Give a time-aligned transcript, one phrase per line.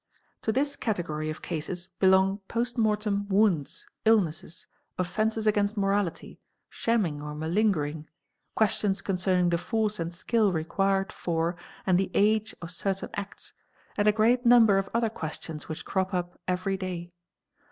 [0.41, 4.65] To this category of cases belong post mortem wounds, illnesses,
[4.97, 6.39] offences against morality,
[6.69, 8.09] shamming or malingering,
[8.55, 13.53] questions concerning the force and skill required for and the age of certain acts,
[13.95, 17.13] and a great number of other questions which crop up every day.